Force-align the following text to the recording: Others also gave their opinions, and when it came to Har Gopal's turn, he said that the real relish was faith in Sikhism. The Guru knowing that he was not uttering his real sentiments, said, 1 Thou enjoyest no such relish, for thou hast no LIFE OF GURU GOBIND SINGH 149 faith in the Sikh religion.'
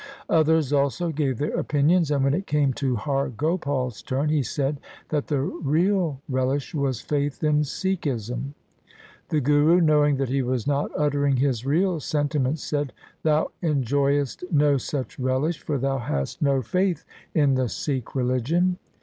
Others 0.31 0.73
also 0.73 1.11
gave 1.11 1.37
their 1.37 1.55
opinions, 1.55 2.09
and 2.09 2.23
when 2.23 2.33
it 2.33 2.47
came 2.47 2.73
to 2.73 2.95
Har 2.95 3.29
Gopal's 3.29 4.01
turn, 4.01 4.29
he 4.29 4.41
said 4.41 4.79
that 5.09 5.27
the 5.27 5.41
real 5.41 6.19
relish 6.27 6.73
was 6.73 7.01
faith 7.01 7.43
in 7.43 7.59
Sikhism. 7.63 8.55
The 9.29 9.39
Guru 9.41 9.79
knowing 9.79 10.17
that 10.17 10.29
he 10.29 10.41
was 10.41 10.65
not 10.65 10.89
uttering 10.97 11.37
his 11.37 11.67
real 11.67 11.99
sentiments, 11.99 12.63
said, 12.63 12.93
1 13.21 13.21
Thou 13.21 13.51
enjoyest 13.61 14.43
no 14.51 14.77
such 14.79 15.19
relish, 15.19 15.61
for 15.61 15.77
thou 15.77 15.99
hast 15.99 16.41
no 16.41 16.55
LIFE 16.55 16.65
OF 16.65 16.71
GURU 16.71 16.81
GOBIND 16.81 16.95
SINGH 16.95 16.95
149 16.95 16.95
faith 16.95 17.05
in 17.35 17.53
the 17.53 17.69
Sikh 17.69 18.15
religion.' 18.15 18.77